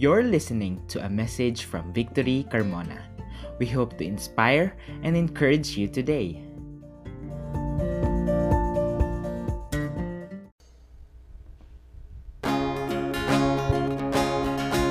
[0.00, 3.02] You're listening to a message from Victory Carmona.
[3.58, 6.40] We hope to inspire and encourage you today.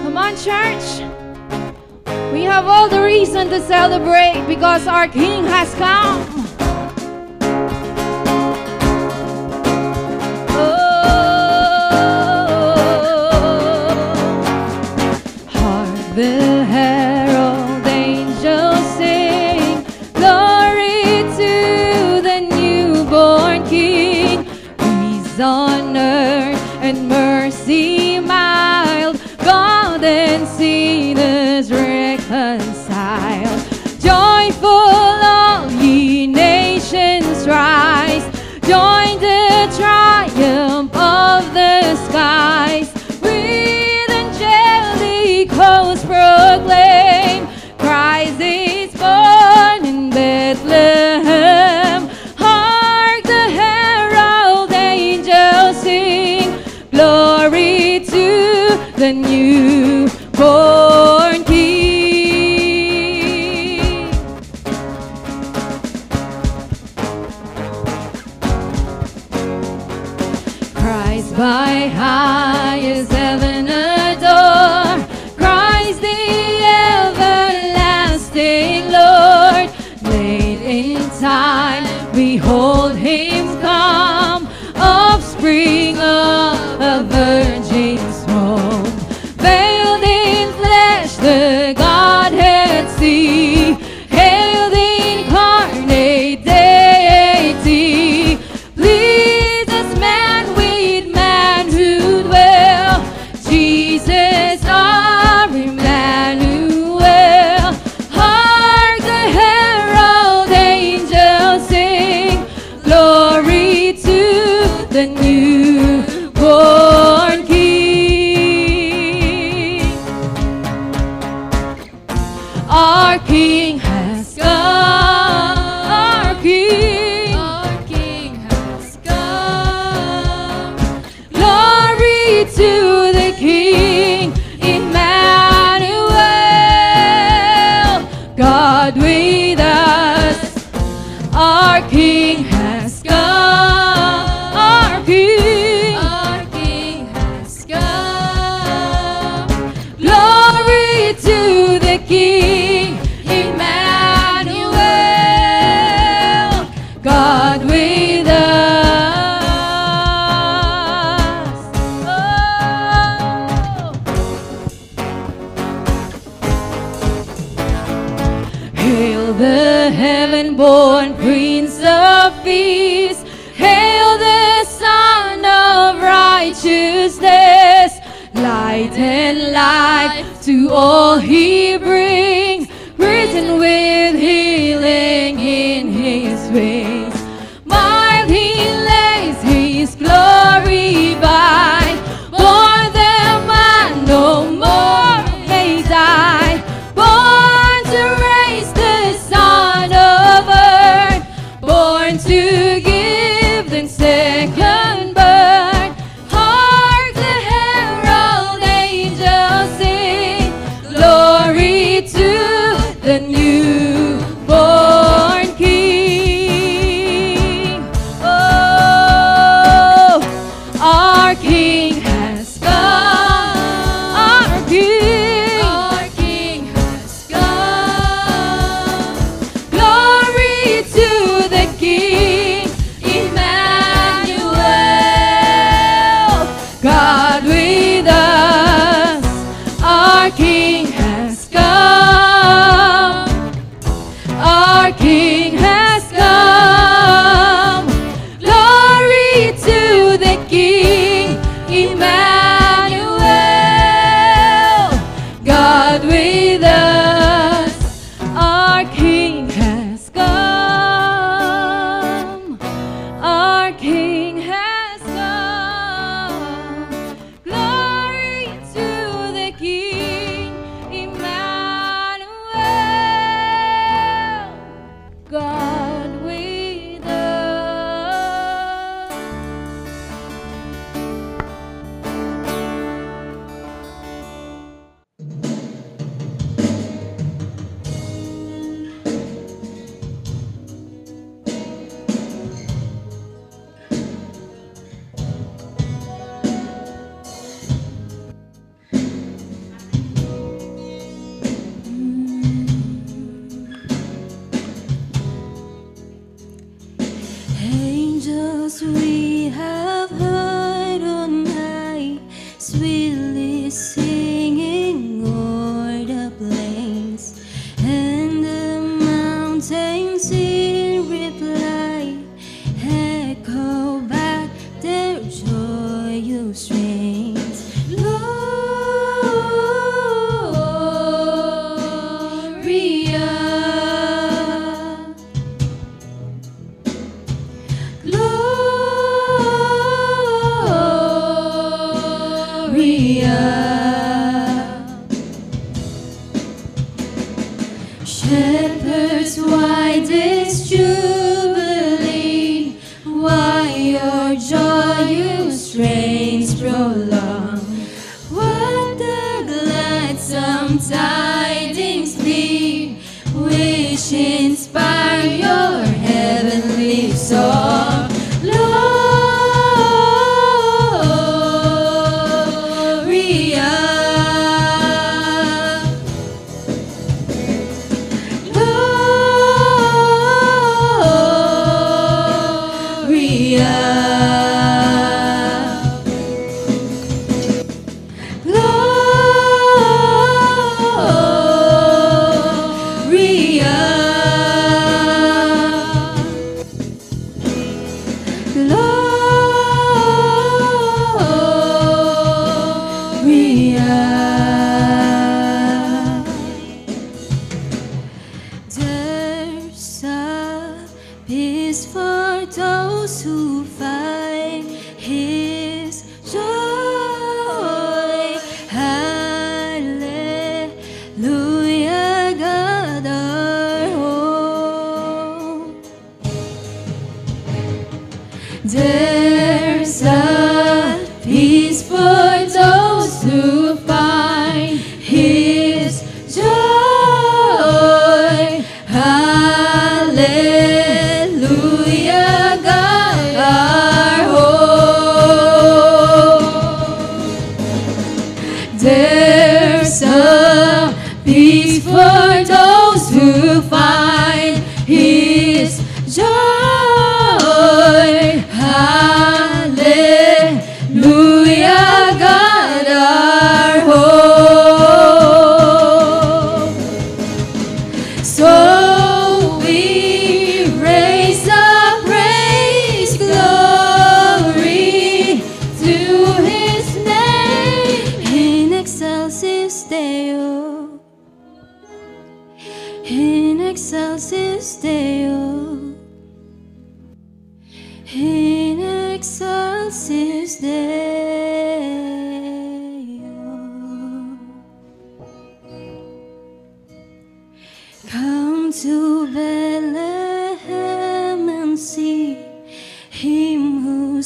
[0.06, 1.02] Come on, church!
[2.32, 6.39] We have all the reason to celebrate because our King has come.
[71.40, 73.49] by highest heaven.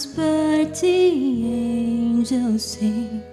[0.06, 0.16] Whose
[0.82, 0.88] the
[1.48, 3.33] angels sing.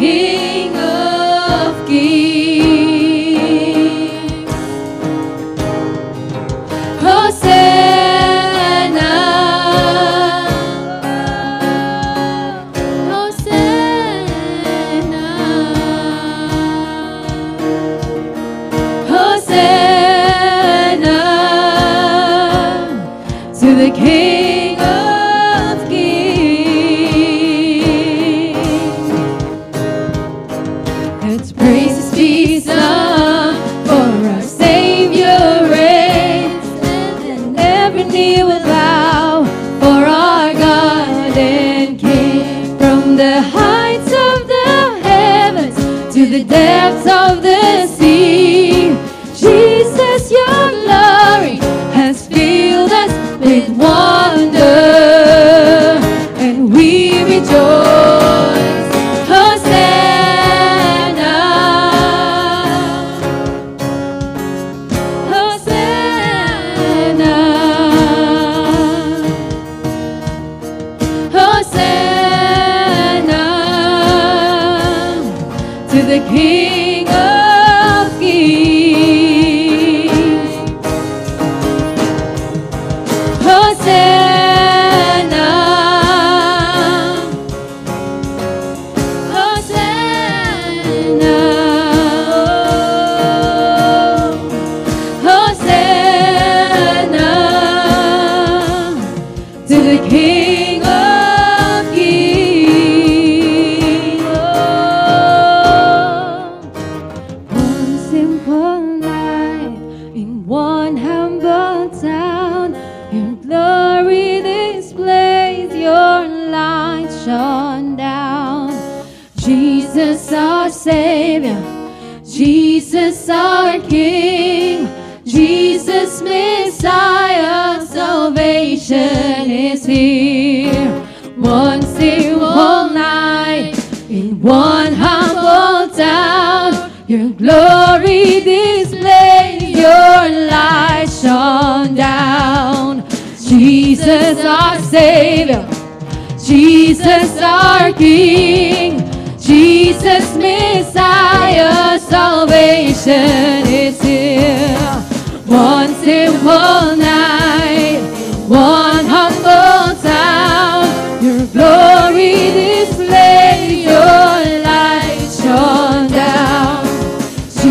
[0.00, 0.33] E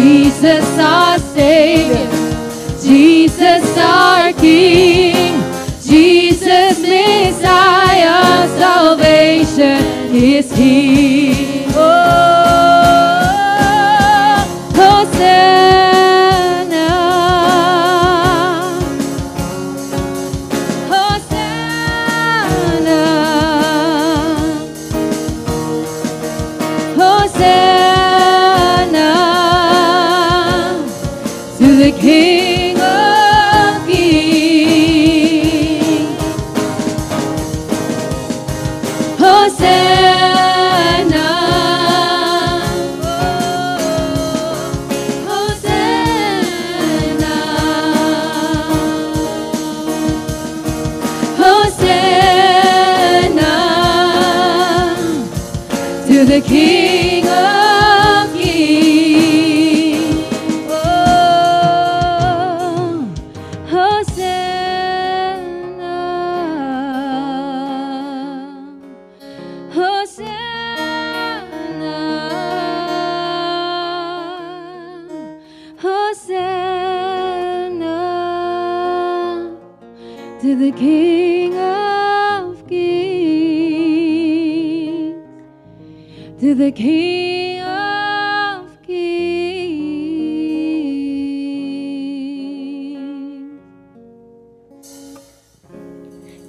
[0.04, 2.12] Jesus, our Savior,
[2.82, 5.42] Jesus, our King,
[5.82, 9.80] Jesus, Messiah, salvation
[10.14, 11.23] is here.
[86.74, 89.22] King of Kings.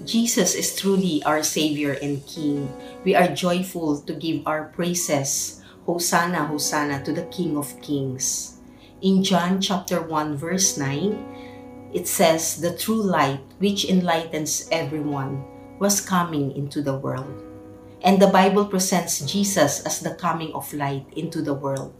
[0.08, 2.72] Jesus is truly our Savior and King.
[3.04, 5.60] We are joyful to give our praises.
[5.84, 8.56] Hosanna, Hosanna to the King of Kings.
[9.02, 15.44] In John chapter 1 verse 9, it says, The true light which enlightens everyone
[15.78, 17.53] was coming into the world.
[18.02, 21.94] And the Bible presents Jesus as the coming of light into the world.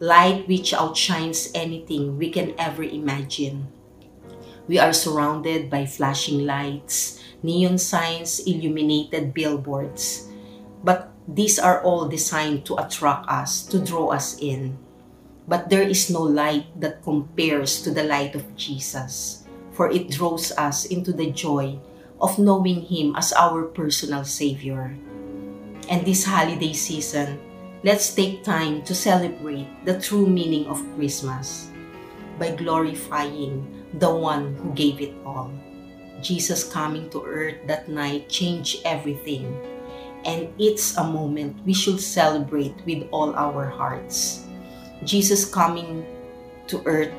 [0.00, 3.68] Light which outshines anything we can ever imagine.
[4.66, 10.28] We are surrounded by flashing lights, neon signs, illuminated billboards.
[10.82, 14.76] But these are all designed to attract us, to draw us in.
[15.46, 20.52] But there is no light that compares to the light of Jesus, for it draws
[20.52, 21.78] us into the joy
[22.20, 24.96] of knowing Him as our personal Savior.
[25.88, 27.38] And this holiday season,
[27.84, 31.70] let's take time to celebrate the true meaning of Christmas
[32.38, 35.52] by glorifying the one who gave it all.
[36.22, 39.44] Jesus coming to earth that night changed everything.
[40.24, 44.48] And it's a moment we should celebrate with all our hearts.
[45.04, 46.06] Jesus coming
[46.68, 47.12] to earth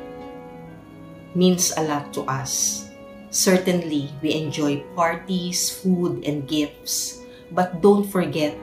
[1.36, 2.90] means a lot to us.
[3.30, 7.22] Certainly, we enjoy parties, food, and gifts.
[7.56, 8.60] But don't forget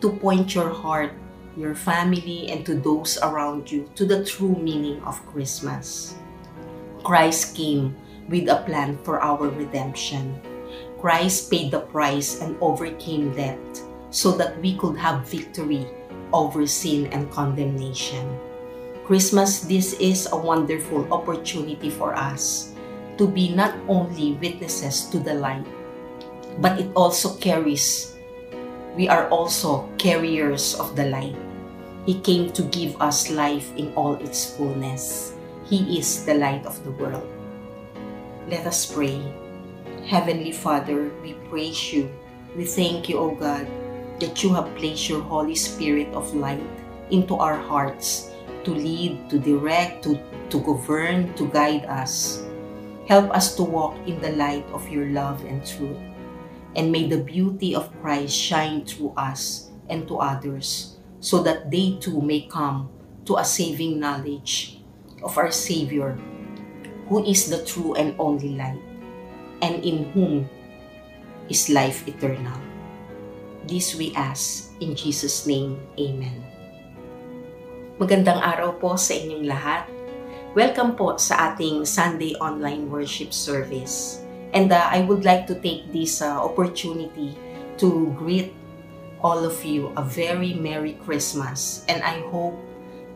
[0.00, 1.12] to point your heart,
[1.52, 6.16] your family, and to those around you to the true meaning of Christmas.
[7.04, 7.94] Christ came
[8.28, 10.40] with a plan for our redemption.
[10.98, 13.60] Christ paid the price and overcame death
[14.08, 15.84] so that we could have victory
[16.32, 18.24] over sin and condemnation.
[19.04, 22.72] Christmas, this is a wonderful opportunity for us
[23.18, 25.64] to be not only witnesses to the light,
[26.58, 28.16] but it also carries,
[28.96, 31.36] we are also carriers of the light.
[32.06, 35.34] He came to give us life in all its fullness.
[35.66, 37.26] He is the light of the world.
[38.48, 39.20] Let us pray.
[40.06, 42.08] Heavenly Father, we praise you.
[42.54, 43.66] We thank you, O God,
[44.20, 46.62] that you have placed your Holy Spirit of light
[47.10, 48.30] into our hearts
[48.64, 50.18] to lead, to direct, to,
[50.50, 52.46] to govern, to guide us.
[53.06, 55.98] Help us to walk in the light of your love and truth.
[56.76, 61.96] And may the beauty of Christ shine through us and to others, so that they
[61.96, 62.92] too may come
[63.24, 64.84] to a saving knowledge
[65.24, 66.20] of our Savior,
[67.08, 68.82] who is the true and only light,
[69.64, 70.44] and in whom
[71.48, 72.60] is life eternal.
[73.64, 75.80] This we ask in Jesus' name.
[75.96, 76.44] Amen.
[77.96, 79.88] Magandang araw po sa inyong lahat.
[80.52, 84.25] Welcome po sa ating Sunday online worship service.
[84.52, 87.36] And uh, I would like to take this uh, opportunity
[87.78, 88.54] to greet
[89.22, 91.84] all of you a very Merry Christmas.
[91.88, 92.58] And I hope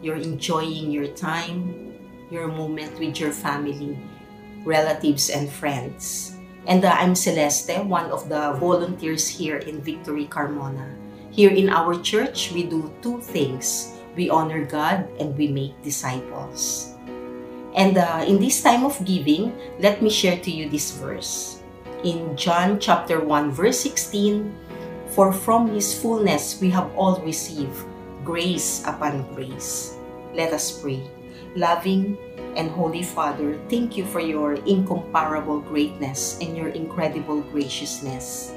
[0.02, 1.94] you're enjoying your time,
[2.30, 3.98] your moment with your family,
[4.64, 6.36] relatives, and friends.
[6.66, 10.96] And uh, I'm Celeste, one of the volunteers here in Victory Carmona.
[11.30, 16.89] Here in our church, we do two things we honor God, and we make disciples.
[17.74, 21.62] And uh, in this time of giving, let me share to you this verse.
[22.02, 24.54] In John chapter 1, verse 16,
[25.14, 27.76] For from His fullness we have all received
[28.24, 29.96] grace upon grace.
[30.34, 31.02] Let us pray.
[31.56, 32.16] Loving
[32.56, 38.54] and Holy Father, thank you for your incomparable greatness and your incredible graciousness.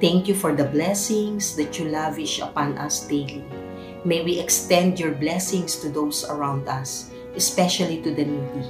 [0.00, 3.44] Thank you for the blessings that you lavish upon us daily.
[4.04, 8.66] May we extend your blessings to those around us, especially to the needy.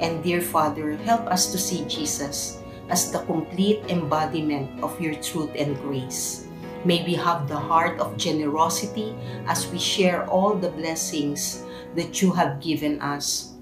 [0.00, 5.50] And dear Father, help us to see Jesus as the complete embodiment of your truth
[5.54, 6.48] and grace.
[6.84, 9.14] May we have the heart of generosity
[9.46, 13.54] as we share all the blessings that you have given us,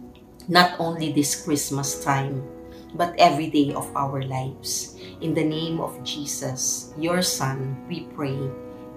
[0.47, 2.47] not only this Christmas time,
[2.95, 4.97] but every day of our lives.
[5.21, 8.39] In the name of Jesus, your Son, we pray.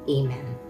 [0.07, 0.60] Amen.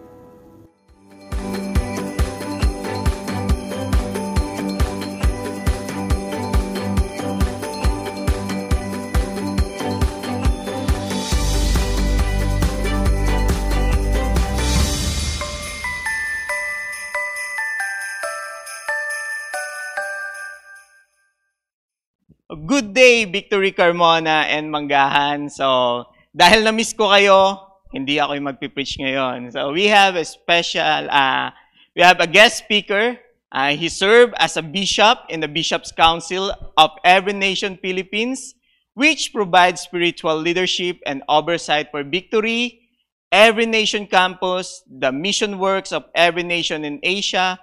[22.94, 25.50] Day, Victory Carmona and Manggahan.
[25.50, 27.60] So, dahil na-miss ko kayo,
[27.92, 29.52] hindi ako yung magpipreach ngayon.
[29.52, 31.52] So, we have a special, uh,
[31.96, 33.20] we have a guest speaker.
[33.52, 38.56] Uh, he served as a bishop in the Bishop's Council of Every Nation Philippines,
[38.96, 42.88] which provides spiritual leadership and oversight for Victory,
[43.32, 47.60] Every Nation Campus, the mission works of Every Nation in Asia,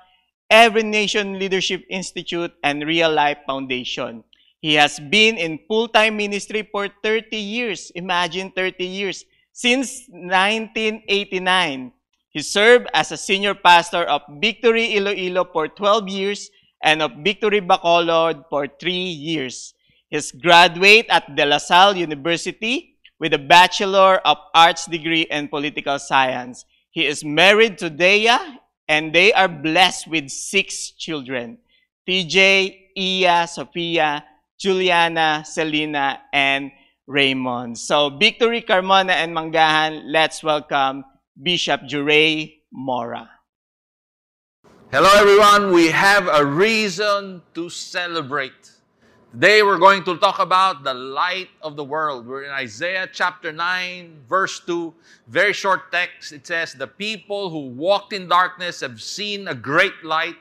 [0.48, 4.24] Every Nation Leadership Institute, and Real Life Foundation.
[4.60, 7.92] He has been in full-time ministry for 30 years.
[7.94, 9.24] Imagine 30 years.
[9.52, 11.92] Since 1989,
[12.30, 16.50] he served as a senior pastor of Victory Iloilo for 12 years
[16.82, 19.74] and of Victory Bacolod for 3 years.
[20.10, 25.98] He's graduate at De La Salle University with a Bachelor of Arts degree in Political
[25.98, 26.64] Science.
[26.90, 28.38] He is married to Dea
[28.88, 31.58] and they are blessed with six children.
[32.08, 34.24] TJ, Iya, Sophia,
[34.58, 36.72] Juliana, Selena, and
[37.06, 37.78] Raymond.
[37.78, 41.04] So, Victory, Carmona, and Manggahan, let's welcome
[41.40, 43.30] Bishop Juray Mora.
[44.90, 45.72] Hello, everyone.
[45.72, 48.72] We have a reason to celebrate.
[49.30, 52.26] Today, we're going to talk about the light of the world.
[52.26, 54.92] We're in Isaiah chapter 9, verse 2.
[55.28, 56.32] Very short text.
[56.32, 60.36] It says, The people who walked in darkness have seen a great light.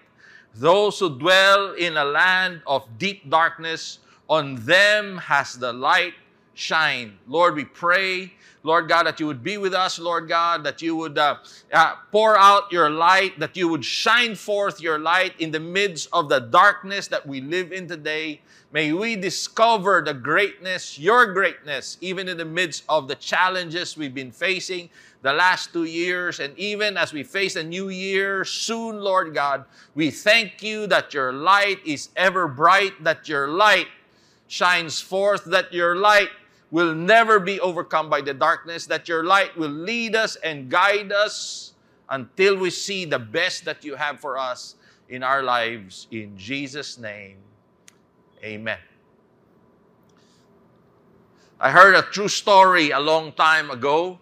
[0.56, 6.13] Those who dwell in a land of deep darkness, on them has the light
[6.53, 7.17] shine.
[7.27, 10.95] Lord, we pray, Lord God, that you would be with us, Lord God, that you
[10.95, 11.37] would uh,
[11.71, 16.09] uh, pour out your light, that you would shine forth your light in the midst
[16.11, 18.41] of the darkness that we live in today.
[18.71, 24.15] May we discover the greatness, your greatness, even in the midst of the challenges we've
[24.15, 24.89] been facing
[25.21, 26.39] the last two years.
[26.39, 31.13] And even as we face a new year soon, Lord God, we thank you that
[31.13, 33.87] your light is ever bright, that your light
[34.47, 36.29] shines forth, that your light
[36.71, 41.12] will never be overcome by the darkness, that your light will lead us and guide
[41.12, 41.73] us
[42.10, 44.75] until we see the best that you have for us
[45.10, 46.07] in our lives.
[46.12, 47.38] In Jesus' name,
[48.43, 48.79] amen.
[51.60, 54.19] I heard a true story a long time ago.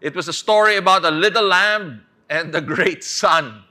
[0.00, 3.62] It was a story about a little lamb and the great sun.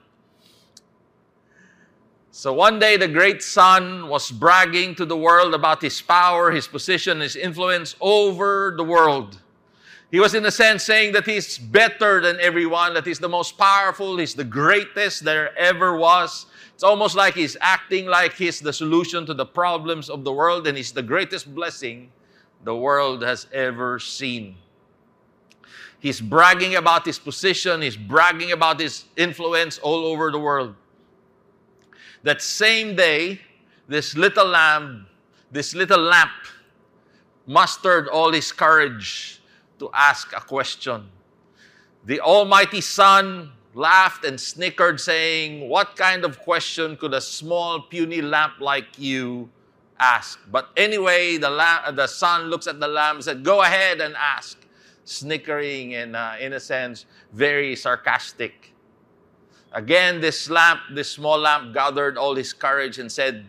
[2.38, 6.68] So one day, the great sun was bragging to the world about his power, his
[6.68, 9.40] position, his influence over the world.
[10.12, 13.58] He was, in a sense, saying that he's better than everyone, that he's the most
[13.58, 16.48] powerful, he's the greatest there ever was.
[16.74, 20.68] It's almost like he's acting like he's the solution to the problems of the world
[20.68, 22.12] and he's the greatest blessing
[22.66, 24.58] the world has ever seen.
[26.02, 30.76] He's bragging about his position, he's bragging about his influence all over the world.
[32.26, 33.40] That same day,
[33.88, 35.06] this little lamb,
[35.52, 36.32] this little lamp,
[37.46, 39.44] mustered all his courage
[39.78, 41.06] to ask a question.
[42.04, 48.24] The Almighty Sun laughed and snickered, saying, What kind of question could a small, puny
[48.24, 49.48] lamp like you
[50.00, 50.40] ask?
[50.50, 54.16] But anyway, the, lamp, the sun looks at the lamb and said, Go ahead and
[54.16, 54.58] ask.
[55.04, 58.74] Snickering and, uh, in a sense, very sarcastic.
[59.76, 63.46] Again, this lamp, this small lamp, gathered all his courage and said,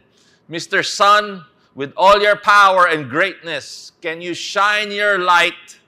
[0.50, 0.84] Mr.
[0.84, 1.44] Sun,
[1.76, 5.78] with all your power and greatness, can you shine your light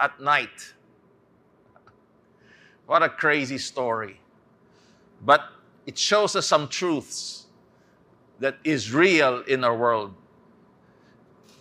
[0.00, 0.72] at night?
[2.86, 4.20] What a crazy story.
[5.22, 5.42] But
[5.84, 7.44] it shows us some truths
[8.40, 10.14] that is real in our world.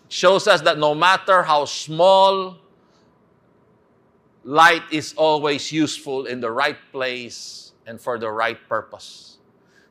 [0.05, 2.57] It shows us that no matter how small,
[4.45, 9.37] light is always useful in the right place and for the right purpose.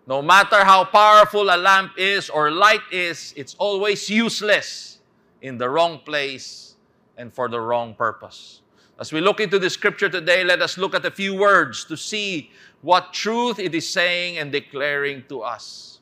[0.06, 4.98] No matter how powerful a lamp is or light is, it's always useless
[5.42, 6.74] in the wrong place
[7.16, 8.62] and for the wrong purpose.
[8.98, 11.96] As we look into the scripture today, let us look at a few words to
[11.96, 12.50] see
[12.82, 16.00] what truth it is saying and declaring to us.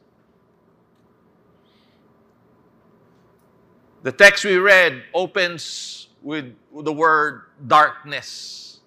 [4.03, 8.80] The text we read opens with the word darkness.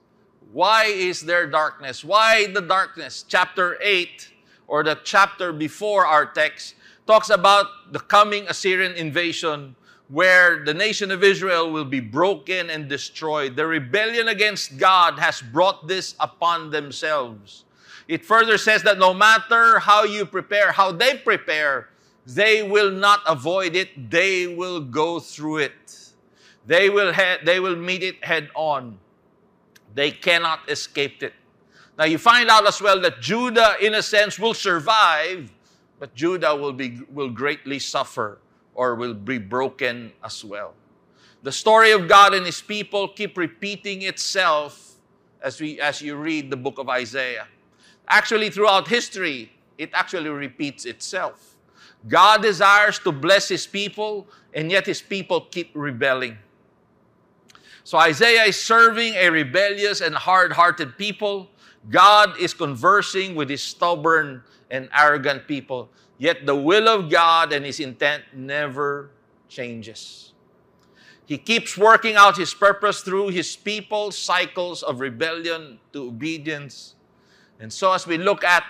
[0.54, 2.06] Why is there darkness?
[2.06, 3.26] Why the darkness?
[3.28, 4.30] Chapter 8,
[4.68, 6.76] or the chapter before our text,
[7.08, 9.76] talks about the coming Assyrian invasion
[10.10, 13.56] where the nation of Israel will be broken and destroyed.
[13.56, 17.66] The rebellion against God has brought this upon themselves.
[18.08, 21.90] It further says that no matter how you prepare, how they prepare,
[22.28, 24.12] they will not avoid it.
[24.12, 26.12] They will go through it.
[26.68, 29.00] They will, he- they will meet it head on.
[29.94, 31.34] They cannot escape it.
[31.98, 35.52] Now you find out as well that Judah, in a sense, will survive,
[36.00, 38.40] but Judah will, be, will greatly suffer
[38.74, 40.74] or will be broken as well.
[41.44, 44.96] The story of God and His people keep repeating itself
[45.42, 47.48] as, we, as you read the book of Isaiah.
[48.08, 51.56] Actually, throughout history, it actually repeats itself.
[52.08, 56.38] God desires to bless His people, and yet His people keep rebelling.
[57.84, 61.50] So Isaiah is serving a rebellious and hard hearted people.
[61.90, 65.90] God is conversing with his stubborn and arrogant people.
[66.18, 69.12] Yet the will of God and his intent never
[69.50, 70.34] changes.
[71.26, 76.96] He keeps working out his purpose through his people's cycles of rebellion to obedience.
[77.60, 78.64] And so, as we look at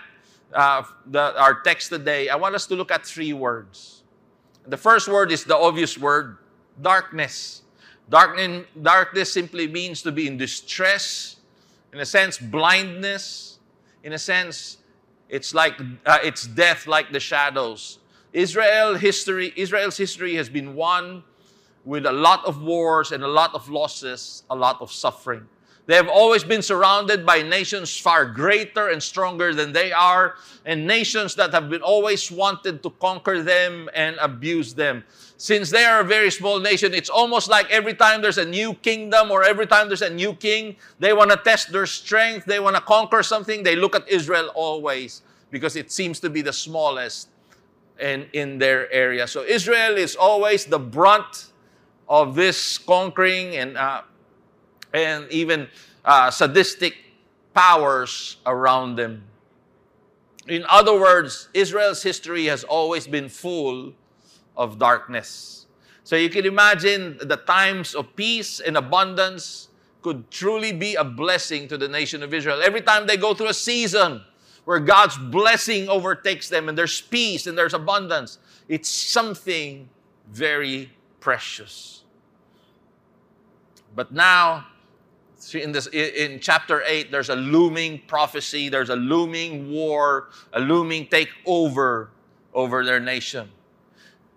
[0.54, 4.04] uh, the, our text today, I want us to look at three words.
[4.68, 6.38] The first word is the obvious word
[6.82, 7.63] darkness.
[8.10, 11.38] Darkness, darkness simply means to be in distress,
[11.92, 13.60] in a sense, blindness.
[14.04, 14.78] In a sense,
[15.30, 18.00] it's like uh, it's death like the shadows.
[18.34, 21.24] Israel history, Israel's history has been one
[21.86, 25.48] with a lot of wars and a lot of losses, a lot of suffering.
[25.86, 30.88] They have always been surrounded by nations far greater and stronger than they are, and
[30.88, 35.04] nations that have been always wanted to conquer them and abuse them.
[35.36, 38.76] Since they are a very small nation, it's almost like every time there's a new
[38.76, 42.62] kingdom or every time there's a new king, they want to test their strength, they
[42.62, 46.54] want to conquer something, they look at Israel always because it seems to be the
[46.54, 47.28] smallest
[48.00, 49.28] in, in their area.
[49.28, 51.52] So Israel is always the brunt
[52.08, 54.02] of this conquering and uh,
[54.94, 55.68] and even
[56.06, 56.96] uh, sadistic
[57.54, 59.24] powers around them.
[60.48, 63.94] In other words, Israel's history has always been full
[64.58, 65.66] of darkness.
[66.04, 69.70] So you can imagine the times of peace and abundance
[70.02, 72.62] could truly be a blessing to the nation of Israel.
[72.62, 74.22] Every time they go through a season
[74.66, 79.88] where God's blessing overtakes them and there's peace and there's abundance, it's something
[80.30, 82.04] very precious.
[83.96, 84.68] But now,
[85.54, 91.08] in this in chapter 8 there's a looming prophecy there's a looming war a looming
[91.08, 92.08] takeover
[92.54, 93.50] over their nation.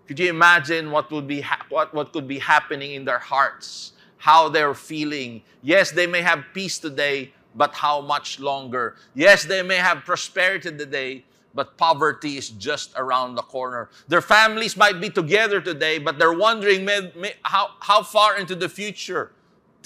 [0.07, 3.93] Could you imagine what would be ha- what, what could be happening in their hearts?
[4.17, 5.43] How they're feeling?
[5.61, 8.95] Yes they may have peace today but how much longer?
[9.13, 13.89] Yes they may have prosperity today but poverty is just around the corner.
[14.07, 18.53] Their families might be together today, but they're wondering may, may, how, how far into
[18.53, 19.31] the future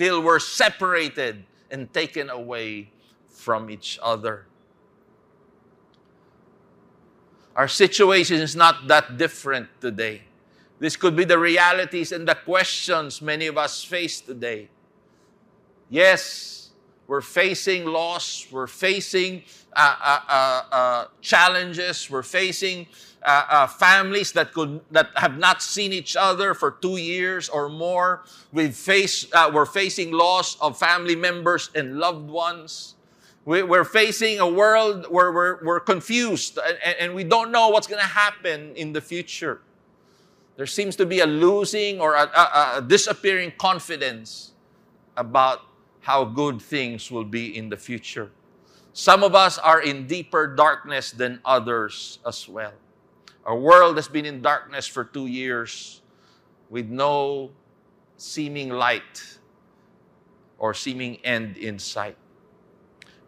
[0.01, 2.89] till we're separated and taken away
[3.29, 4.47] from each other.
[7.55, 10.23] Our situation is not that different today.
[10.79, 14.69] This could be the realities and the questions many of us face today.
[15.87, 16.60] Yes,
[17.07, 22.87] we're facing loss, we're facing uh, uh, uh, uh challenges, we're facing
[23.23, 27.69] uh, uh, families that could that have not seen each other for two years or
[27.69, 28.23] more.
[28.51, 32.95] We've faced, we're facing loss of family members and loved ones.
[33.43, 37.87] We, are facing a world where we're, we're confused and, and we don't know what's
[37.87, 39.61] going to happen in the future.
[40.57, 44.51] There seems to be a losing or a, a, a disappearing confidence
[45.17, 45.61] about
[46.01, 48.31] how good things will be in the future.
[48.93, 52.73] Some of us are in deeper darkness than others as well.
[53.45, 56.01] Our world has been in darkness for two years
[56.69, 57.51] with no
[58.17, 59.37] seeming light
[60.57, 62.17] or seeming end in sight.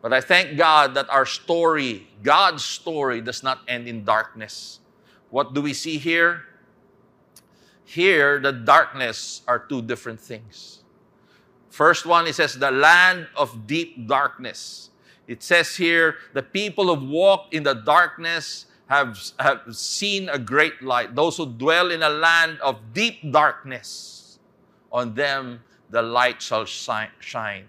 [0.02, 4.80] But I thank God that our story, God's story, does not end in darkness.
[5.30, 6.44] What do we see here?
[7.86, 10.83] Here, the darkness are two different things.
[11.74, 14.92] First one, it says, the land of deep darkness.
[15.28, 20.84] It says here, the people who walk in the darkness have, have seen a great
[20.84, 21.16] light.
[21.16, 24.38] Those who dwell in a land of deep darkness,
[24.92, 27.66] on them the light shall shine.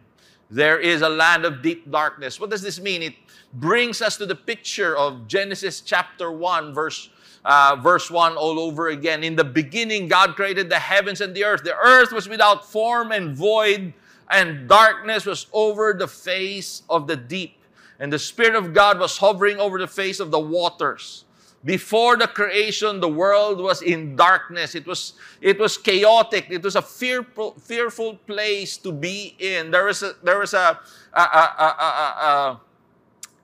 [0.50, 2.38] There is a land of deep darkness.
[2.38, 3.02] What does this mean?
[3.02, 3.14] It
[3.54, 7.08] brings us to the picture of Genesis chapter 1, verse,
[7.44, 9.22] uh, verse 1 all over again.
[9.22, 11.62] In the beginning, God created the heavens and the earth.
[11.62, 13.92] The earth was without form and void,
[14.30, 17.58] and darkness was over the face of the deep.
[18.00, 21.24] And the Spirit of God was hovering over the face of the waters.
[21.64, 24.74] Before the creation, the world was in darkness.
[24.74, 26.46] It was, it was chaotic.
[26.50, 29.70] It was a fearful, fearful place to be in.
[29.70, 30.78] There was a, there was a,
[31.14, 32.60] a, a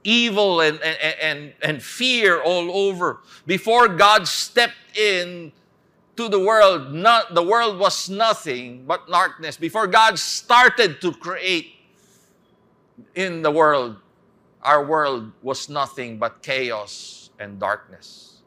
[0.05, 3.21] evil and, and, and, and fear all over.
[3.47, 5.53] Before God stepped in
[6.17, 9.57] to the world, not, the world was nothing but darkness.
[9.57, 11.75] Before God started to create
[13.15, 13.97] in the world,
[14.63, 18.43] our world was nothing but chaos and darkness.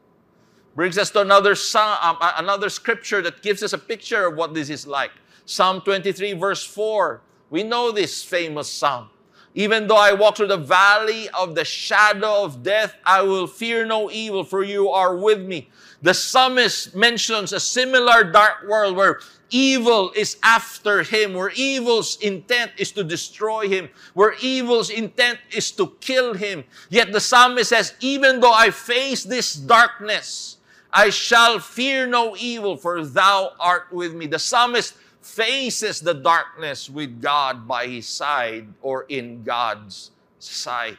[0.75, 4.69] Brings us to another, um, another scripture that gives us a picture of what this
[4.69, 5.11] is like.
[5.45, 7.21] Psalm 23, verse 4.
[7.49, 9.09] We know this famous psalm.
[9.55, 13.85] Even though I walk through the valley of the shadow of death, I will fear
[13.85, 15.69] no evil, for you are with me.
[16.01, 19.19] The psalmist mentions a similar dark world where
[19.51, 25.71] evil is after him, where evil's intent is to destroy him, where evil's intent is
[25.73, 26.63] to kill him.
[26.89, 30.57] Yet the psalmist says, Even though I face this darkness,
[30.91, 34.25] I shall fear no evil, for thou art with me.
[34.25, 40.97] The psalmist faces the darkness with God by his side or in God's sight.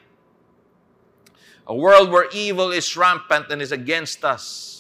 [1.67, 4.75] A world where evil is rampant and is against us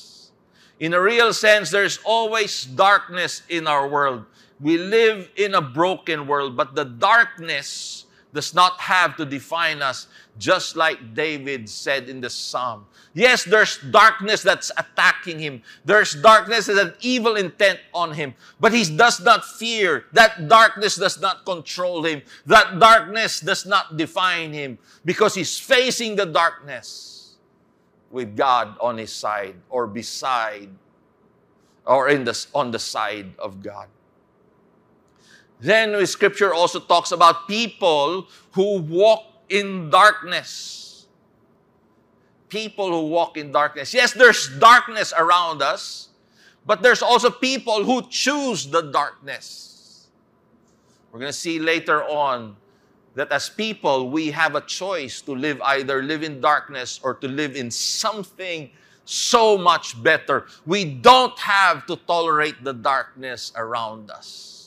[0.81, 4.25] in a real sense, there's always darkness in our world.
[4.61, 8.04] We live in a broken world, but the darkness
[8.35, 12.85] does not have to define us, just like David said in the psalm.
[13.15, 15.63] Yes, there's darkness that's attacking him.
[15.85, 18.35] There's darkness that's an evil intent on him.
[18.59, 20.07] But he does not fear.
[20.13, 22.23] That darkness does not control him.
[22.45, 27.37] That darkness does not define him because he's facing the darkness
[28.11, 30.69] with God on his side or beside
[31.87, 33.89] or in the, on the side of God.
[35.61, 41.07] Then the scripture also talks about people who walk in darkness.
[42.49, 43.95] People who walk in darkness.
[43.95, 46.09] Yes, there's darkness around us,
[46.67, 50.09] but there's also people who choose the darkness.
[51.11, 52.57] We're going to see later on
[53.15, 57.29] that as people, we have a choice to live either live in darkness or to
[57.29, 58.71] live in something
[59.05, 60.47] so much better.
[60.67, 64.64] We don't have to tolerate the darkness around us.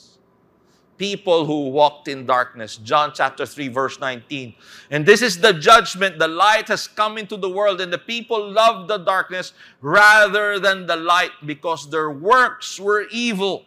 [0.98, 2.76] People who walked in darkness.
[2.76, 4.54] John chapter 3, verse 19.
[4.90, 6.18] And this is the judgment.
[6.18, 10.86] The light has come into the world, and the people loved the darkness rather than
[10.86, 13.64] the light because their works were evil.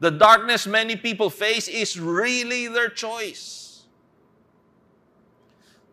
[0.00, 3.84] The darkness many people face is really their choice.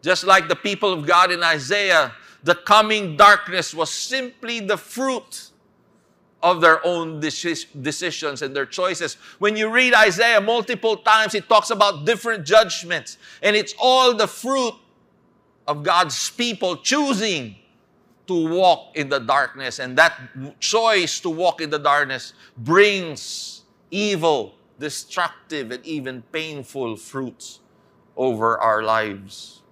[0.02, 2.12] Just like the people of God in Isaiah,
[2.44, 5.52] the coming darkness was simply the fruit
[6.44, 9.16] of their own decisions and their choices.
[9.40, 14.28] When you read Isaiah multiple times, it talks about different judgments, and it's all the
[14.28, 14.76] fruit
[15.66, 17.56] of God's people choosing
[18.28, 20.20] to walk in the darkness, and that
[20.60, 27.62] choice to walk in the darkness brings evil, destructive, and even painful fruits
[28.16, 29.63] over our lives.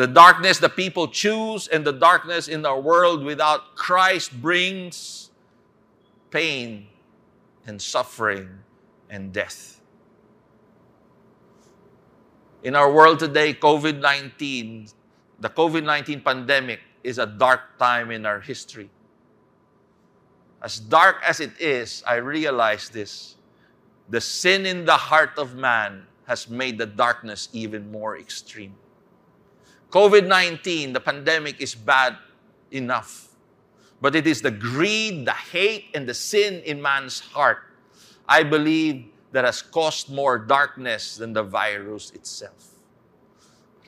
[0.00, 5.28] The darkness the people choose and the darkness in our world without Christ brings
[6.30, 6.88] pain
[7.66, 8.48] and suffering
[9.10, 9.82] and death.
[12.62, 14.88] In our world today, COVID 19,
[15.38, 18.88] the COVID 19 pandemic is a dark time in our history.
[20.62, 23.36] As dark as it is, I realize this
[24.08, 28.79] the sin in the heart of man has made the darkness even more extreme.
[29.90, 32.16] COVID 19, the pandemic, is bad
[32.70, 33.28] enough.
[34.00, 37.58] But it is the greed, the hate, and the sin in man's heart,
[38.28, 42.70] I believe, that has caused more darkness than the virus itself.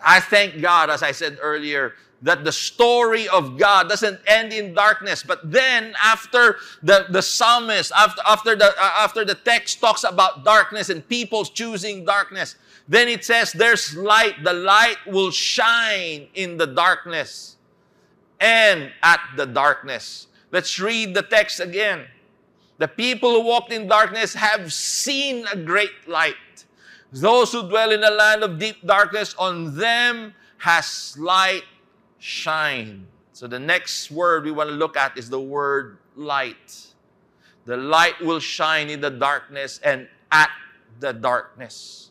[0.04, 4.74] I thank God, as I said earlier, that the story of God doesn't end in
[4.74, 5.22] darkness.
[5.22, 10.44] But then, after the, the psalmist, after, after, the, uh, after the text talks about
[10.44, 12.56] darkness and people choosing darkness,
[12.92, 14.44] then it says there's light.
[14.44, 17.56] The light will shine in the darkness
[18.38, 20.26] and at the darkness.
[20.50, 22.04] Let's read the text again.
[22.76, 26.66] The people who walked in darkness have seen a great light.
[27.12, 31.64] Those who dwell in a land of deep darkness, on them has light
[32.18, 33.06] shine.
[33.32, 36.88] So the next word we want to look at is the word light.
[37.64, 40.50] The light will shine in the darkness and at
[41.00, 42.10] the darkness.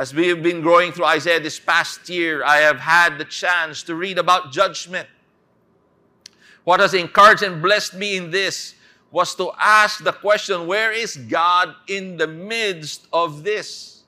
[0.00, 3.82] As we have been growing through Isaiah this past year, I have had the chance
[3.82, 5.06] to read about judgment.
[6.64, 8.76] What has encouraged and blessed me in this
[9.10, 14.04] was to ask the question where is God in the midst of this?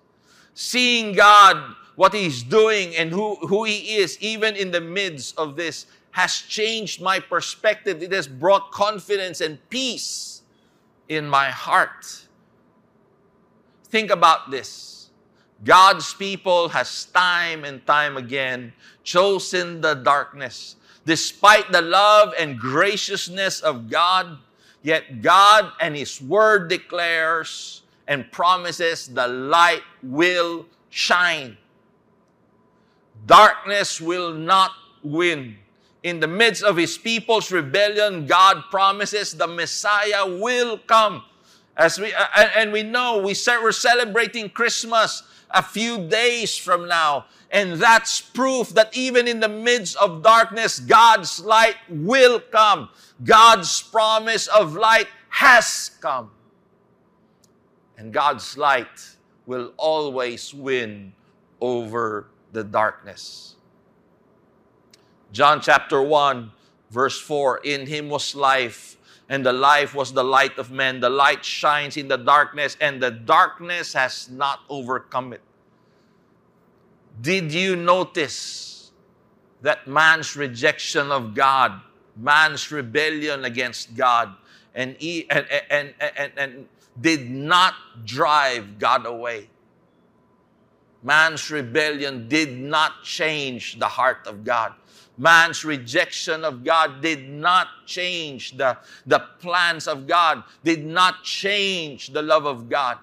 [0.54, 5.56] Seeing God, what He's doing, and who, who He is, even in the midst of
[5.56, 8.02] this, has changed my perspective.
[8.02, 10.40] It has brought confidence and peace
[11.10, 12.24] in my heart.
[13.90, 15.01] Think about this.
[15.64, 18.72] God's people has time and time again
[19.04, 20.76] chosen the darkness.
[21.04, 24.38] Despite the love and graciousness of God,
[24.82, 31.56] yet God and His Word declares and promises the light will shine.
[33.26, 34.72] Darkness will not
[35.02, 35.56] win.
[36.02, 41.22] In the midst of His people's rebellion, God promises the Messiah will come.
[41.76, 42.12] As we
[42.56, 45.22] and we know we we're celebrating Christmas
[45.52, 47.26] a few days from now.
[47.50, 52.88] And that's proof that even in the midst of darkness, God's light will come.
[53.22, 56.30] God's promise of light has come.
[57.98, 61.12] And God's light will always win
[61.60, 63.56] over the darkness.
[65.32, 66.50] John chapter 1,
[66.90, 68.96] verse 4 In him was life,
[69.32, 71.00] and the life was the light of men.
[71.00, 75.40] The light shines in the darkness, and the darkness has not overcome it.
[77.22, 78.90] Did you notice
[79.62, 81.80] that man's rejection of God,
[82.14, 84.34] man's rebellion against God,
[84.74, 86.68] and, and, and, and, and
[87.00, 87.72] did not
[88.04, 89.48] drive God away?
[91.02, 94.74] Man's rebellion did not change the heart of God.
[95.22, 102.08] Man's rejection of God did not change the, the plans of God, did not change
[102.08, 102.98] the love of God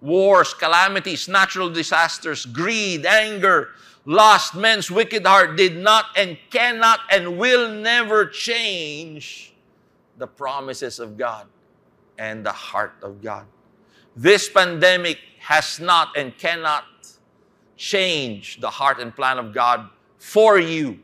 [0.00, 3.70] wars, calamities, natural disasters, greed, anger,
[4.04, 9.52] lost men's wicked heart did not and cannot and will never change
[10.16, 11.46] the promises of God
[12.18, 13.46] and the heart of God.
[14.14, 16.84] This pandemic has not and cannot
[17.76, 21.00] change the heart and plan of God for you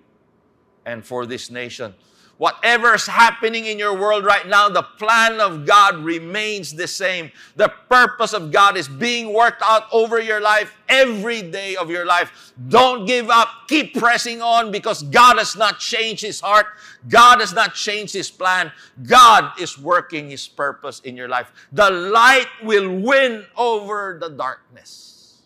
[0.85, 1.95] and for this nation.
[2.43, 7.31] Whatever's happening in your world right now, the plan of God remains the same.
[7.55, 12.05] The purpose of God is being worked out over your life every day of your
[12.05, 12.53] life.
[12.69, 13.49] Don't give up.
[13.69, 16.67] Keep pressing on because God has not changed His heart.
[17.09, 18.73] God has not changed His plan.
[19.05, 21.53] God is working His purpose in your life.
[21.71, 25.43] The light will win over the darkness.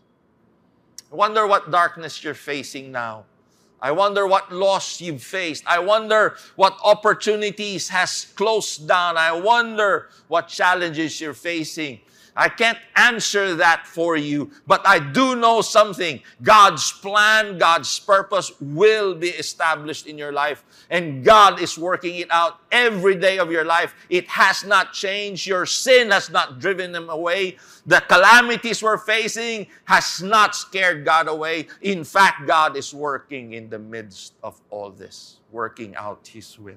[1.13, 3.27] I wonder what darkness you're facing now.
[3.87, 5.63] I wonder what loss you've faced.
[5.65, 9.17] I wonder what opportunities has closed down.
[9.17, 12.01] I wonder what challenges you're facing.
[12.37, 16.21] I can't answer that for you, but I do know something.
[16.43, 22.31] God's plan, God's purpose will be established in your life, and God is working it
[22.31, 23.95] out every day of your life.
[24.11, 25.47] It has not changed.
[25.47, 27.57] Your sin has not driven them away.
[27.87, 31.69] The calamities we're facing has not scared God away.
[31.81, 36.77] In fact, God is working in the midst of all this, working out His will.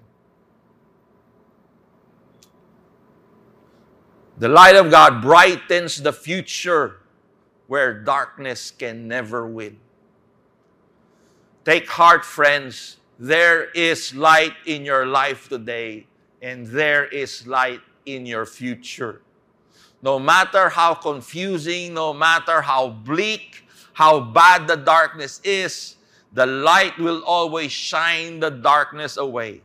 [4.40, 7.02] The light of God brightens the future
[7.68, 9.78] where darkness can never win.
[11.66, 12.98] Take heart, friends.
[13.20, 16.08] There is light in your life today,
[16.42, 19.22] and there is light in your future.
[20.02, 25.98] No matter how confusing, no matter how bleak, how bad the darkness is,
[26.32, 29.64] the light will always shine the darkness away.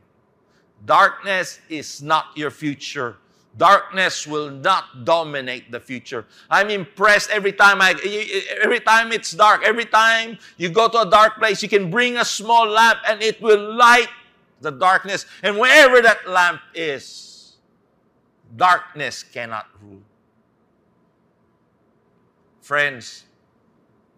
[0.84, 3.18] Darkness is not your future.
[3.56, 6.26] Darkness will not dominate the future.
[6.50, 7.94] I'm impressed every time I
[8.62, 12.16] every time it's dark, every time you go to a dark place, you can bring
[12.16, 14.08] a small lamp and it will light
[14.60, 15.26] the darkness.
[15.42, 17.54] And wherever that lamp is,
[18.56, 20.02] darkness cannot rule.
[22.60, 23.24] Friends,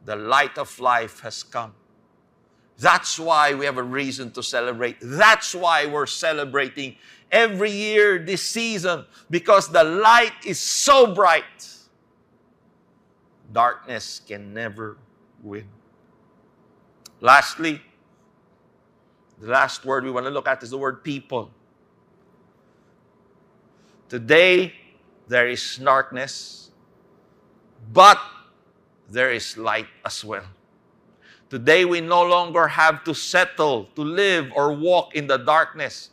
[0.07, 1.75] the light of life has come.
[2.79, 4.97] That's why we have a reason to celebrate.
[5.01, 6.97] That's why we're celebrating
[7.31, 11.45] every year this season because the light is so bright.
[13.53, 14.99] Darkness can never
[15.43, 15.67] win.
[17.21, 17.81] Lastly,
[19.41, 21.51] the last word we want to look at is the word people.
[24.09, 24.73] Today,
[25.29, 26.71] there is darkness,
[27.93, 28.21] but
[29.09, 30.45] there is light as well.
[31.49, 36.11] Today, we no longer have to settle to live or walk in the darkness.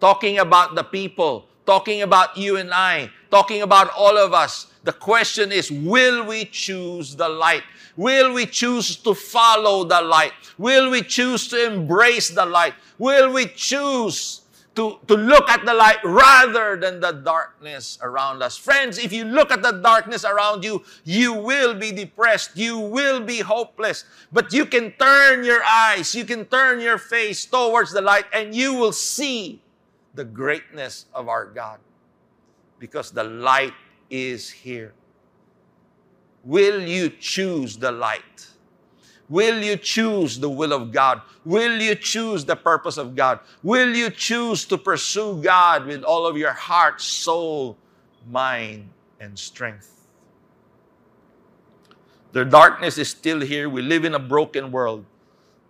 [0.00, 4.68] Talking about the people, talking about you and I, talking about all of us.
[4.84, 7.62] The question is will we choose the light?
[7.96, 10.32] Will we choose to follow the light?
[10.58, 12.74] Will we choose to embrace the light?
[12.98, 14.42] Will we choose
[14.76, 18.56] to, to look at the light rather than the darkness around us.
[18.56, 22.56] Friends, if you look at the darkness around you, you will be depressed.
[22.56, 24.04] You will be hopeless.
[24.32, 28.54] But you can turn your eyes, you can turn your face towards the light, and
[28.54, 29.62] you will see
[30.16, 31.78] the greatness of our God
[32.78, 33.74] because the light
[34.10, 34.92] is here.
[36.44, 38.46] Will you choose the light?
[39.28, 41.20] Will you choose the will of God?
[41.44, 43.40] Will you choose the purpose of God?
[43.62, 47.76] Will you choose to pursue God with all of your heart, soul,
[48.30, 48.88] mind,
[49.18, 50.06] and strength?
[52.32, 53.68] The darkness is still here.
[53.68, 55.04] We live in a broken world.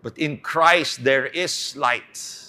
[0.03, 2.46] But in Christ, there is light.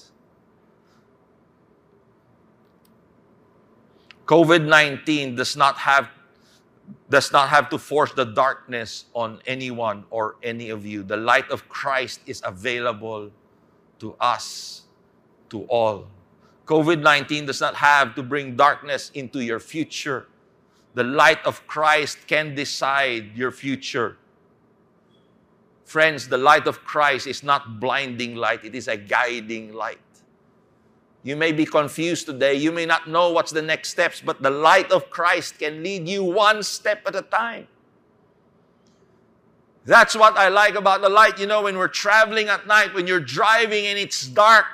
[4.27, 6.09] COVID 19 does not have
[7.09, 11.03] does not have to force the darkness on anyone or any of you.
[11.03, 13.31] The light of Christ is available
[13.99, 14.83] to us,
[15.49, 16.07] to all.
[16.65, 20.27] COVID 19 does not have to bring darkness into your future.
[20.93, 24.17] The light of Christ can decide your future.
[25.85, 29.99] Friends, the light of Christ is not blinding light, it is a guiding light.
[31.23, 32.53] You may be confused today.
[32.53, 36.07] You may not know what's the next steps, but the light of Christ can lead
[36.07, 37.67] you one step at a time.
[39.85, 41.39] That's what I like about the light.
[41.39, 44.65] You know, when we're traveling at night, when you're driving and it's dark,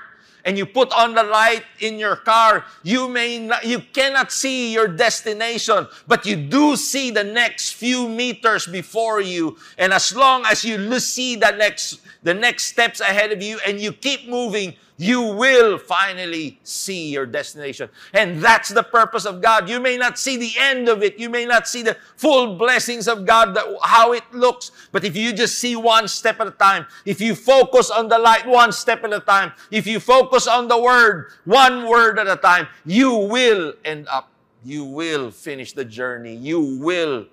[0.46, 4.74] and you put on the light in your car, you may not, you cannot see
[4.74, 9.58] your destination, but you do see the next few meters before you.
[9.78, 13.80] And as long as you see the next the next steps ahead of you and
[13.80, 17.90] you keep moving, you will finally see your destination.
[18.14, 19.68] And that's the purpose of God.
[19.68, 21.20] You may not see the end of it.
[21.20, 24.72] You may not see the full blessings of God, that, how it looks.
[24.94, 28.18] But if you just see one step at a time, if you focus on the
[28.18, 32.28] light one step at a time, if you focus on the word one word at
[32.28, 34.32] a time, you will end up,
[34.64, 36.34] you will finish the journey.
[36.34, 37.28] You will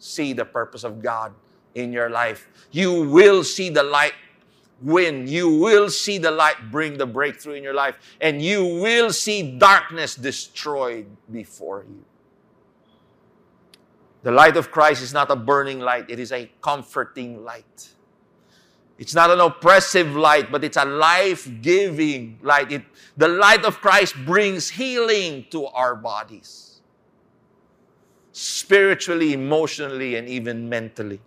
[0.00, 1.32] see the purpose of God
[1.76, 2.48] in your life.
[2.72, 4.14] You will see the light
[4.82, 5.26] win.
[5.26, 9.56] You will see the light bring the breakthrough in your life, and you will see
[9.58, 12.04] darkness destroyed before you.
[14.22, 17.88] The light of Christ is not a burning light, it is a comforting light.
[18.98, 22.70] It's not an oppressive light, but it's a life giving light.
[22.70, 22.82] It,
[23.16, 26.82] the light of Christ brings healing to our bodies,
[28.30, 31.20] spiritually, emotionally, and even mentally.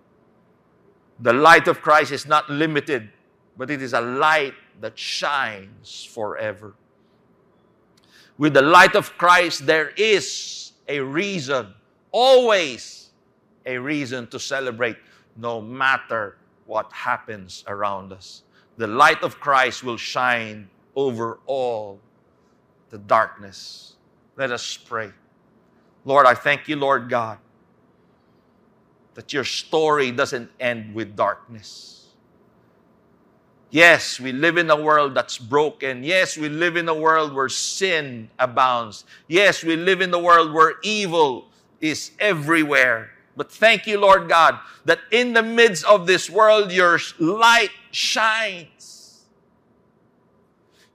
[1.20, 3.10] The light of Christ is not limited
[3.58, 6.74] but it is a light that shines forever.
[8.38, 11.74] With the light of Christ, there is a reason
[12.16, 13.06] always
[13.66, 14.96] a reason to celebrate
[15.36, 18.44] no matter what happens around us.
[18.78, 22.00] The light of Christ will shine over all
[22.90, 23.96] the darkness.
[24.38, 25.12] Let us pray.
[26.06, 27.38] Lord, I thank you, Lord God,
[29.16, 31.95] that your story doesn't end with darkness.
[33.76, 36.02] Yes, we live in a world that's broken.
[36.02, 39.04] Yes, we live in a world where sin abounds.
[39.28, 41.50] Yes, we live in a world where evil
[41.82, 43.10] is everywhere.
[43.36, 49.26] But thank you, Lord God, that in the midst of this world, your light shines.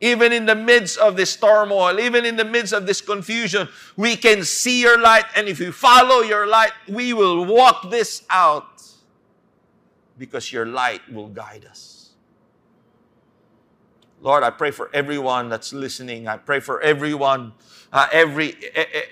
[0.00, 3.68] Even in the midst of this turmoil, even in the midst of this confusion,
[3.98, 5.26] we can see your light.
[5.36, 8.82] And if we follow your light, we will walk this out
[10.16, 11.99] because your light will guide us.
[14.22, 16.28] Lord, I pray for everyone that's listening.
[16.28, 17.52] I pray for everyone,
[17.92, 18.54] uh, every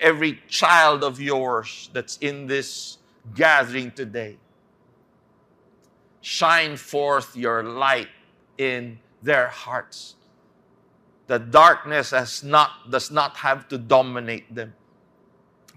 [0.01, 2.99] every child of yours that's in this
[3.35, 4.37] gathering today.
[6.21, 8.09] Shine forth your light
[8.59, 10.17] in their hearts.
[11.27, 14.75] The darkness has not, does not have to dominate them.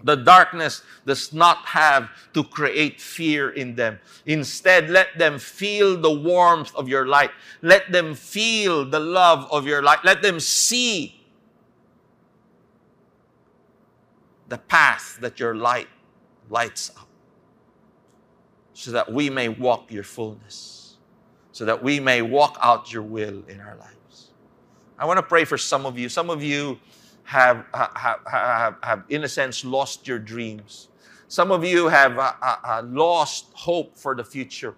[0.04, 4.00] The darkness does not have to create fear in them.
[4.26, 7.30] Instead, let them feel the warmth of your light.
[7.60, 10.04] Let them feel the love of your light.
[10.04, 11.20] Let them see
[14.48, 15.88] the path that your light
[16.50, 17.08] lights up
[18.74, 20.96] so that we may walk your fullness,
[21.52, 24.30] so that we may walk out your will in our lives.
[24.98, 26.08] I want to pray for some of you.
[26.08, 26.78] Some of you
[27.32, 30.88] have, have, have, have in a sense, lost your dreams.
[31.28, 34.74] Some of you have uh, uh, lost hope for the future.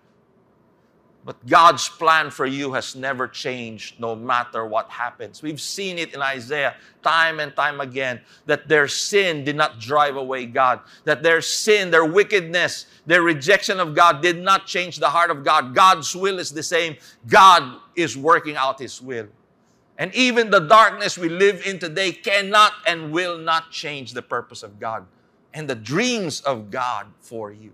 [1.24, 5.42] But God's plan for you has never changed no matter what happens.
[5.42, 10.16] We've seen it in Isaiah time and time again that their sin did not drive
[10.16, 15.08] away God, that their sin, their wickedness, their rejection of God did not change the
[15.08, 15.74] heart of God.
[15.74, 16.96] God's will is the same.
[17.26, 19.26] God is working out His will.
[19.96, 24.62] And even the darkness we live in today cannot and will not change the purpose
[24.62, 25.06] of God
[25.52, 27.72] and the dreams of God for you.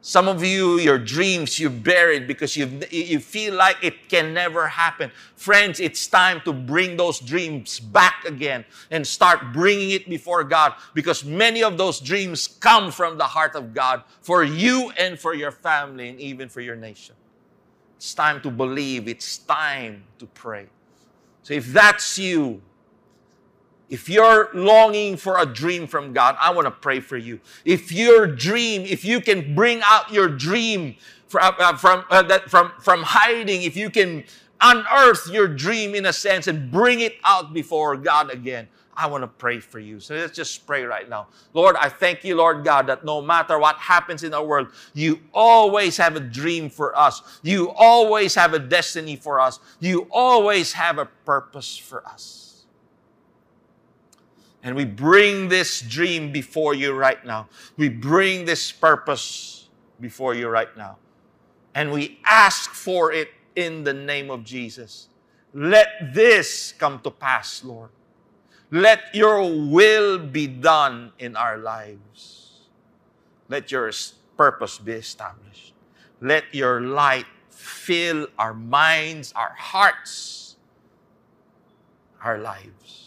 [0.00, 4.68] Some of you, your dreams you buried because you you feel like it can never
[4.68, 5.10] happen.
[5.34, 10.74] Friends, it's time to bring those dreams back again and start bringing it before God
[10.94, 15.34] because many of those dreams come from the heart of God for you and for
[15.34, 17.14] your family and even for your nation.
[17.98, 20.68] It's time to believe, it's time to pray.
[21.42, 22.62] So if that's you,
[23.90, 27.40] if you're longing for a dream from God, I want to pray for you.
[27.64, 30.94] If your dream, if you can bring out your dream
[31.26, 34.22] from, uh, from, uh, that, from, from hiding, if you can
[34.60, 38.68] unearth your dream in a sense and bring it out before God again,
[38.98, 40.00] I want to pray for you.
[40.00, 41.28] So let's just pray right now.
[41.54, 45.20] Lord, I thank you, Lord God, that no matter what happens in our world, you
[45.32, 47.22] always have a dream for us.
[47.44, 49.60] You always have a destiny for us.
[49.78, 52.66] You always have a purpose for us.
[54.64, 57.48] And we bring this dream before you right now.
[57.76, 59.68] We bring this purpose
[60.00, 60.96] before you right now.
[61.72, 65.08] And we ask for it in the name of Jesus.
[65.54, 67.90] Let this come to pass, Lord.
[68.70, 72.68] Let your will be done in our lives.
[73.48, 73.90] Let your
[74.36, 75.72] purpose be established.
[76.20, 80.56] Let your light fill our minds, our hearts,
[82.22, 82.98] our lives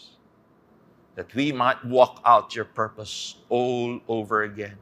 [1.15, 4.77] that we might walk out your purpose all over again,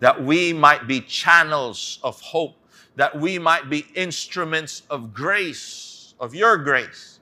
[0.00, 2.56] that we might be channels of hope,
[2.96, 7.19] that we might be instruments of grace, of your grace,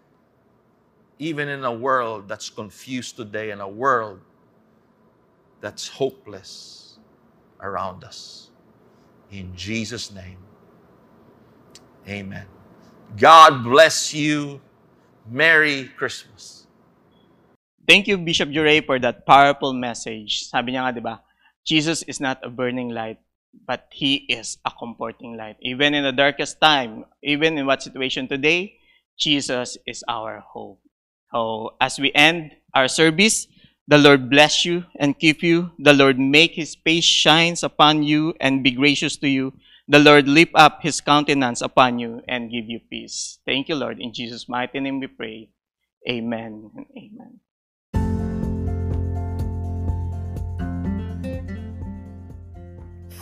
[1.18, 4.20] even in a world that's confused today, in a world
[5.60, 6.98] that's hopeless
[7.60, 8.50] around us.
[9.30, 10.38] In Jesus' name,
[12.08, 12.46] amen.
[13.16, 14.60] God bless you.
[15.28, 16.66] Merry Christmas.
[17.86, 20.48] Thank you, Bishop Juray, for that powerful message.
[20.48, 21.20] Sabi niya nga, di ba,
[21.64, 23.20] Jesus is not a burning light,
[23.68, 25.56] but He is a comforting light.
[25.60, 28.76] Even in the darkest time, even in what situation today,
[29.20, 30.80] Jesus is our hope.
[31.32, 33.46] So, as we end our service,
[33.88, 35.72] the Lord bless you and keep you.
[35.78, 39.52] The Lord make His face shines upon you and be gracious to you.
[39.88, 43.40] The Lord lift up His countenance upon you and give you peace.
[43.46, 44.00] Thank you, Lord.
[44.00, 45.48] In Jesus' mighty name we pray.
[46.08, 47.40] Amen and amen.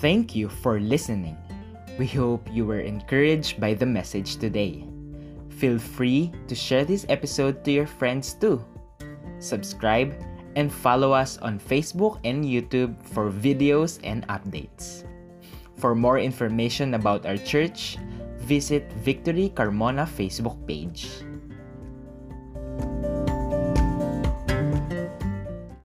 [0.03, 1.39] Thank you for listening.
[1.99, 4.85] We hope you were encouraged by the message today.
[5.57, 8.61] Feel free to share this episode to your friends too.
[9.41, 10.13] Subscribe
[10.57, 15.05] and follow us on Facebook and YouTube for videos and updates.
[15.77, 17.97] For more information about our church,
[18.41, 21.26] visit Victory Carmona Facebook page.